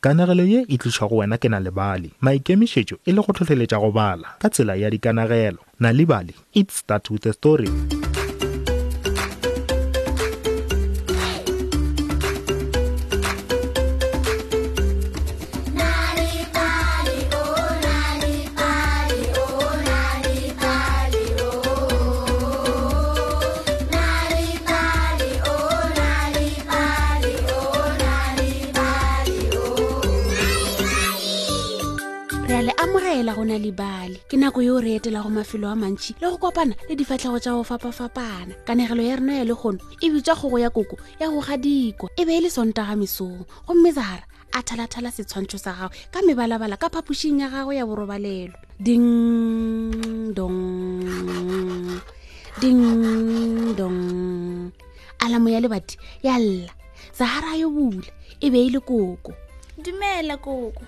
[0.00, 3.90] kanagelo ye e tliša go wena ke na lebale maikemišetšo e le go tlhotlheletša go
[3.90, 7.68] bala ka tsela ya dikanagelo na le bale it start with a story
[32.48, 35.68] re a le amogela go na le bale ke nako yo re etela go mafelo
[35.68, 39.52] a mantšhi le go kopana le difatlhego tsa go fapafapana kanegelo ya rena ya le
[39.54, 43.44] gono e bitswa kgogo ya koko ya go gadikwa e be e le sontaga mesong
[43.68, 44.24] gomme zara
[44.56, 49.92] a thalathala setshwantsho sa gagwe ka mebalabala ka phapošing ya gagwe ya borobalelo ding
[50.32, 51.04] dong
[52.64, 54.72] ding dong
[55.20, 56.72] alamo ya lebati ya lla
[57.12, 58.08] zahara yo bula
[58.40, 59.36] e be e le koko
[59.76, 60.80] dumela koko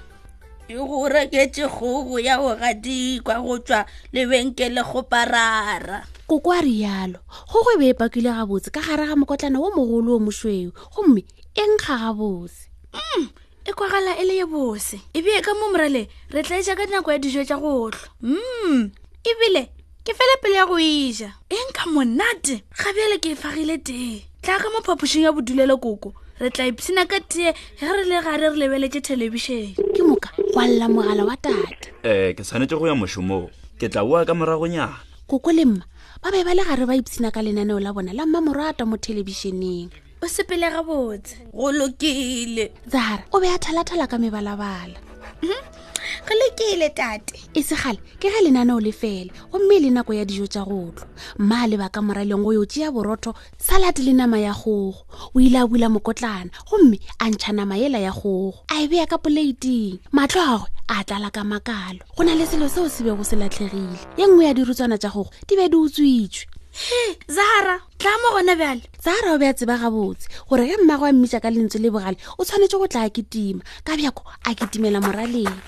[0.79, 7.19] go reketse kgogo ya go gadikwa go tswa lebenkele go parara koko a rialo
[7.50, 11.25] gogo e be e pakile gabotse ka gare ga mokotlana o mogolo o mosweu gomme
[11.55, 13.28] e nkga gabotse m mm,
[13.64, 17.19] e kwagala e le ye bose ebe ka mo morale re tlaetša ka dinako ya
[17.19, 18.91] dijo tša gotlo mm
[19.27, 19.70] ebile
[20.06, 24.59] ke fele pele ya go eja e nka monate gabjele ke e fagile tee tla
[24.59, 28.48] ka mo phaphošeng ya bodulelo koko re tla ipsina ka tee ge re le gare
[28.48, 32.97] re lebeletse thelebišene ke moka kwalela mogala wa tate ee eh, ke tshwanetse go ya
[32.97, 35.84] mošomoo ke tla boa ka moragonyana koko le mma
[36.24, 39.92] ba be ba le gare ba ipsina ka lenaneo la bona la mmamorata mo thelebišeneng
[40.24, 44.97] o sepele ga botse go lokile zara o be a thalathala ka mebalabala
[45.44, 45.80] mm -hmm
[46.28, 50.46] re lekile tate e segale ke ge lenaneo le fele gomme le nako ya dijo
[50.46, 51.04] tsa gotlo
[51.38, 55.04] mma a lebaka moraleng go yo tsea borotho salate le nama ya gogo
[55.34, 59.06] o ile a bula mokotlana gomme a ntšha nama ela ya gogo a e beya
[59.06, 63.24] ka poleiting matlho agwe a tlala ka makalo go na le selo seo se bego
[63.24, 68.10] se latlhegile ye nngwe ya dirutswana tsa gogo di be di utswitswe he zahara tla
[68.22, 71.50] mo gona bjale zahara o be a tseba gabotse gore ge mmaago a mmitsa ka
[71.50, 75.59] lentswe le bogale o tshwanetse go tla a ketima ka bjako a ketimela moraleng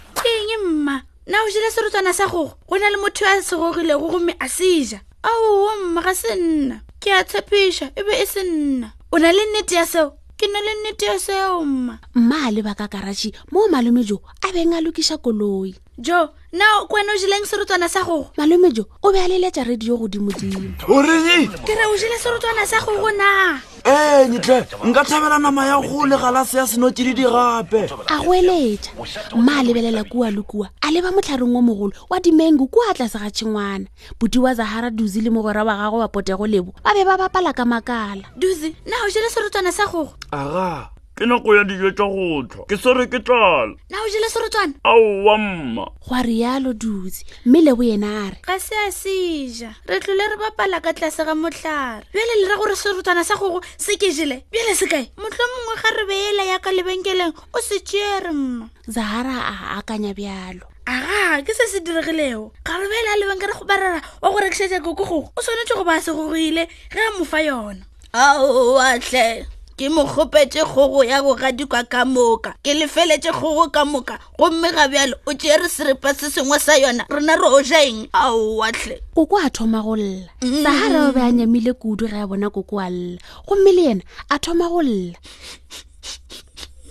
[0.54, 4.34] eng mma na o jele serotswana sa gogo go na le motho a segogilego gomme
[4.40, 8.92] a seja aoo mma ga se nna ke a tshepiša e be e se nna
[9.12, 12.50] o na le nnete ya seo ke na le nnete ya seo mma mma a
[12.50, 17.20] lebaka karatšhi moo malome jo a beng a lokiša koloi jo na ko wena o
[17.20, 21.46] jeleng serotswana sa gogo malome jo o be a leletša radio godimodimo e!
[21.64, 25.66] ke re o jele serotswana sa gogo na ee eh, eng tle nka tlhabela nama
[25.66, 27.82] ya go legalase ya senoti di di gape
[28.14, 28.90] a go eletsa
[29.36, 32.94] mma a lebelela kua le kua a leba motlhareng wa mogolo wa dimengu kua a
[32.94, 33.86] tlase ga tshengwana
[34.18, 37.50] boti wa zahara duzi le mogwera wa gago wa potego lebo ba be ba bapala
[37.52, 40.88] ka makala duzi nna o jele serotswana sa gogo aga
[41.22, 44.74] ke nako ya dijo tsa go tlhwa ke sere ke tlala na o jele serotswana
[44.82, 48.90] ao wa mma go a rialo dutse mme le boyena a re ga se a
[48.90, 53.38] seja re tlhole re bapala ka tlase ga motlhare bjele le ra gore serotswana sa
[53.38, 57.58] gogo se ke jele bjele se kae motlho mongwe ga re beela yaka lebenkeleng o
[57.68, 63.12] se tšeere mma zahara a akanya bjalo aga ke se se diregilego ga re beela
[63.22, 66.98] lebenkele go barara wa go rekisetsa koko gogo o tshwanetse go ba a segogoile ge
[66.98, 69.46] a mofa yona ao watle
[69.76, 74.88] ke mo kgopetše kgogo ya bogadikwa ka moka ke lefeletše kgogo ka moka gomme ga
[74.88, 79.38] bjalo o tšeere seripa se sengwe sa yona rena re o jaeng ao watlhe koko
[79.40, 80.62] a thoma go lla mm-hmm.
[80.64, 83.18] sagara o be a nyamile kudu ge a bona koko a lla
[83.48, 85.16] gomme le yena a thoma go lla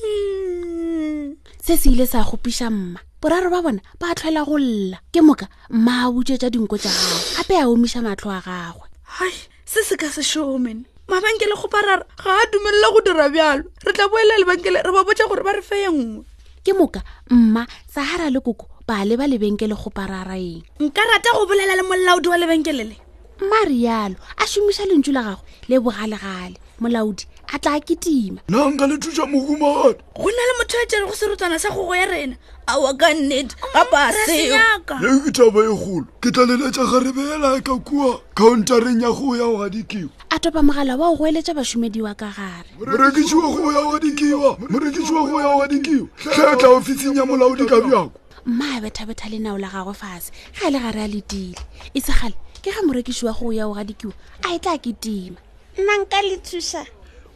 [0.02, 1.36] mm.
[1.62, 5.46] se se ile sa kgopiša mma boraro ba bona ba tlhoela go lla ke moka
[5.70, 8.86] mma a butše tša dinko tša gagwe gape a omiša matlho a gagwe
[9.22, 9.34] ai
[9.70, 13.92] se se ka se šomene mabenkele go parara ga a dumelele go dira bjalo re
[13.94, 16.24] tla boela lebenkele re ba botsa gore ba re feye nngwe
[16.64, 21.44] ke moka mma sahara le koko ba leba lebenkele go parara eng nka rata go
[21.50, 22.96] bolela le molaodi wa lebenkelele
[23.44, 28.88] mma rialo a šomiša lentso la gago le bogalegale molaodi a tla ketima nna nka
[28.88, 32.36] le thusa mokumane go nna le motho a tsere go serotswana sa gogo ya rena
[32.68, 37.76] a awa ka nnete gapaseaka ye ke taba e golo ke tla leletsa garebela ka
[37.84, 42.14] kua countereng ya go ya go gadikiwa a topa mogala wa go eletsa bašomedi wa
[42.16, 47.66] ka gare morekisi go ya gadikiwa morekisi go ya go gadikiwa tlhetla ofising ya molaodi
[47.68, 48.12] ka bjako
[48.48, 51.60] mma a bethabetha lenao la gagwe fase ga e le gare a letile
[51.94, 54.14] e segale ke ga morekisi wa go ya go gadikiwa
[54.48, 55.36] a e tla ketima
[55.78, 56.86] nna nka le thusa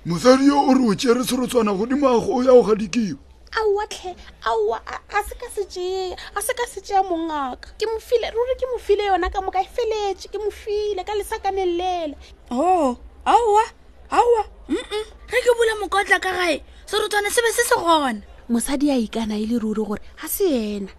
[0.05, 3.17] mosadi yo o re o tšere serotswana godimo ago ya o gadikiwa
[3.57, 4.13] aowatlhe
[4.45, 9.29] aowa a seka seea a se ka setšea mongaka ke mofile ruri ke mofile yona
[9.33, 12.15] ka moka e feletše ke mofile ka lesakaneng lela
[12.53, 12.93] o
[13.25, 13.65] aowa
[14.13, 14.93] aowa mm
[15.33, 19.33] ge ke bula mokotla ka gae serotswane se be se se gona mosadi a ikana
[19.41, 20.93] e le ruri gore ga se ena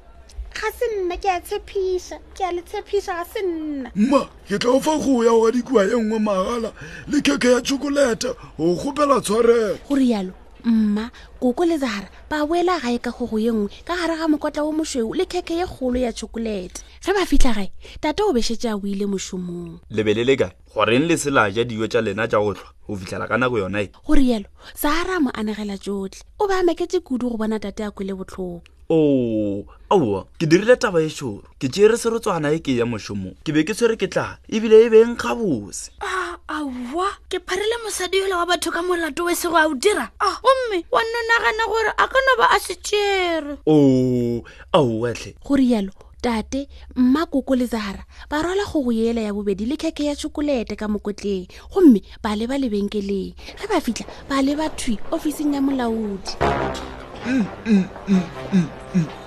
[0.56, 4.56] ga se nna ke a tshepisa ke a le tshepisa ga se nna mma ke
[4.58, 6.72] tla o fa go ya wa dikua e nngwe magala
[7.12, 10.32] le kheke ya chokolete go gopela tshwarelo gore yalo
[10.64, 11.10] mma
[11.40, 14.72] koko le zara ba boela gae ka gogo ye nngwe ka gare ga mokotla wo
[14.72, 17.70] mosweu le kheke ye kgolo ya chokolete ge ba fitlha gae
[18.00, 22.24] tata o bešetše a boile mošomong lebelele kae goreng le sela ja dijo tša lena
[22.26, 25.76] tša go tlhwa go fitlhela ka nako yona e gore yalo saara a mo anegela
[25.78, 30.26] tsotlhe o be a maketse kudu go bona tate a kwele botlhoko o oh, aowa
[30.38, 33.74] ke dirile taba e šoro ke tšeere serotswana e ke ya mošomo ke be ke
[33.74, 38.34] tshwere ke tlala ebile e beng e ga bose a aowa ke pharele mosadi yole
[38.38, 41.90] wa batho ka molato o e sego a o dira a gomme wa nonagana gore
[41.98, 45.90] a ka no ba a se tšere o oh, aowatlhe gore yalo
[46.22, 50.14] tate mma koko le zara ba rwala go go yela ya bobedi le kheke ya
[50.14, 55.60] tšhokolete ka mokotleng gomme ba leba lebenkeleng ge ba fitlha ba leba thwi ofising ya
[55.60, 56.94] molaodi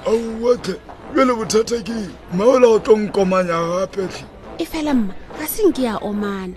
[0.05, 0.79] aowatlhe
[1.15, 1.97] jale bothata ke
[2.33, 4.25] maola o tlo nkomanya gapetlhe
[4.59, 6.55] e fela mma ga senke ya omana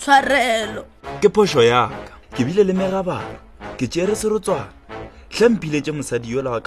[0.00, 0.84] tshwarelo
[1.20, 1.96] ke phošo yaka
[2.36, 3.40] ke bile le megabaka
[3.76, 4.72] ke tšere serotswana
[5.28, 6.62] tlhampile tše mosadi yola wa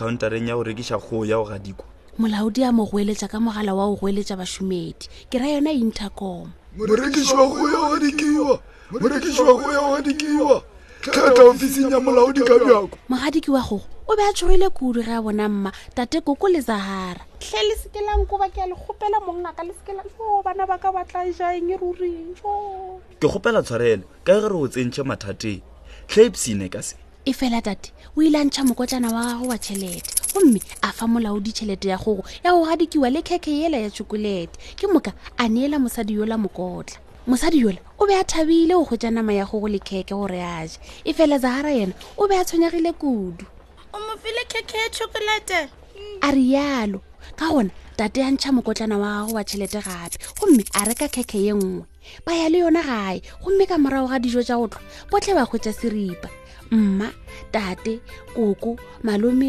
[0.45, 1.85] ya go rekiša kgoo ya go gadikwa
[2.17, 7.33] molaodi a mo goeletša ka mogala wa go goeletša bašomedi ke ra yona intercom morekiši
[7.33, 8.59] wa go ya gadikiwa
[8.93, 10.61] morekiši wa go ya gadikiwa
[11.01, 15.03] thata ofising ya molaodi ka bjako mogadi ke wa gogo o be a tshogile kudu
[15.03, 18.65] ge a bona mma tate koko le zahara tlhe le seke lang koba ke a
[18.67, 22.33] le kgopela monna ka le seke lang o bana ba ka batla jaeng e ruring
[22.35, 25.61] e o ke kgopela tshwarelo ka e gere o tsentšhe mathateng
[26.09, 26.95] tlhe epsene ka se
[27.27, 31.05] e fela tate o ile a ntšha mokotlana wa gago wa tšhelete gomme a fa
[31.07, 35.45] molaodi tšhelete ya gogo ya go gadikiwa le kheke yela ya tshokolete ke moka a
[35.47, 39.59] neela mosadi yola mokotla mosadi yola o be a thabile go hwetša nama ya go
[39.59, 43.43] go le kheke gore a je e fela zahara yena o be a tshwenyegile kudu
[43.93, 45.67] o mo file kheke ya chokolate
[46.23, 47.01] a rialo
[47.35, 47.69] ka gona
[47.99, 51.83] tate ya ntšha mokotlana wa gago wa tšhelete gape gomme a reka kheke ye nngwe
[52.25, 54.79] ba ya le yona gae gomme ka morago ga dijo tša go tlwa
[55.11, 56.29] botlhe ba hwetša seripa
[56.71, 57.11] mma
[57.51, 57.99] tate
[58.35, 58.79] koko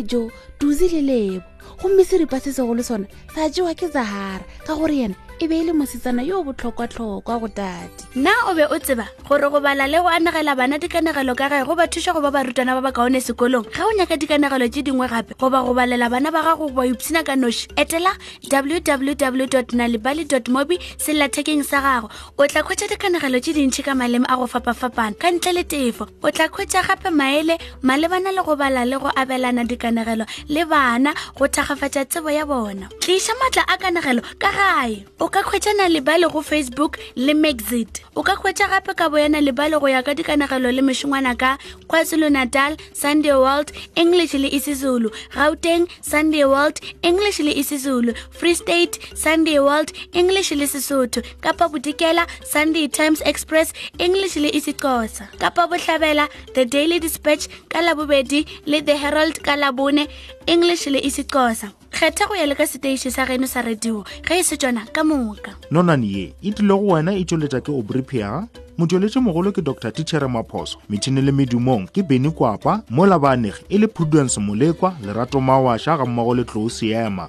[0.02, 1.46] jo tuzi le lebo
[1.80, 5.62] gomme seripa se segolo sona sa jewa ke zahara ka gore yena e be e
[5.64, 9.87] le mosetsana yo o botlhokwatlhokwa go tate nna o be o tseba gore go bala
[9.87, 12.90] le go anagela bana dikanagelo ka gae go ba thusa go ba barutwana ba ba
[12.90, 16.69] kaone sekolong ga o nyaka dikanagelo tse dingwe gape goba go balela bana ba gago
[16.75, 18.11] ba ipsina ka noši etela
[18.50, 24.35] www nalibaly mobi sellathekeng sa gago o tla khwetsa dikanagelo tse dintšhi ka maleme a
[24.35, 27.55] go fapafapana ka ntle le tefo o tla khwetsa gape maele
[27.87, 32.90] malebana le go bala le go abelana dikanagelo le bana go thagafatsa tsebo ya bona
[32.99, 37.98] tliša maatla a kanagelo ka gae o o ka kgwetšana lebale go facebook le maxit
[38.16, 42.76] o ka kgwetša gape ka boyana lebale go ya ka dikanagelo le mešongwana ka kwazulu-natal
[42.96, 49.92] sunday world english le isizulu gauteng sunday world english le isizulu free state sunday world
[50.16, 56.25] english le sesotho kapa bodikela sunday times express english le isixosa kapa bohlabela
[56.56, 60.08] the daily dispatch ka labobedi le the herald ka labone
[60.48, 64.42] english le isixosa kgetha go ya le ka seteiši sa geno sa radio ge e
[64.46, 68.46] se tsona ka moka nonane ye e tlile go wena e tšweletša ke obripia
[68.78, 73.78] motšweletši mogolo ke dr tichere maphoso metšhini le medumong ke beny kwapa mola baanegi e
[73.82, 77.28] le prudence molekwa lerato mawašha ga mmogo le tlou seema